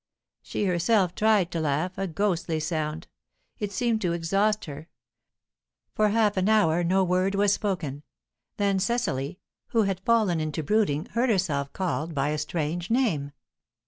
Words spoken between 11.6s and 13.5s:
called by a strange name.